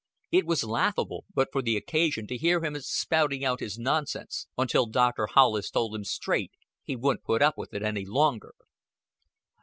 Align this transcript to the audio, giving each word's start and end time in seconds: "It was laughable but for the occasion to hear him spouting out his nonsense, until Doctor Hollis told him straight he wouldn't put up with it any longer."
"It 0.31 0.47
was 0.47 0.63
laughable 0.63 1.25
but 1.31 1.49
for 1.51 1.61
the 1.61 1.77
occasion 1.77 2.25
to 2.25 2.35
hear 2.35 2.63
him 2.65 2.75
spouting 2.79 3.45
out 3.45 3.59
his 3.59 3.77
nonsense, 3.77 4.47
until 4.57 4.87
Doctor 4.87 5.27
Hollis 5.27 5.69
told 5.69 5.93
him 5.93 6.05
straight 6.05 6.53
he 6.81 6.95
wouldn't 6.95 7.23
put 7.23 7.43
up 7.43 7.55
with 7.55 7.71
it 7.75 7.83
any 7.83 8.05
longer." 8.05 8.55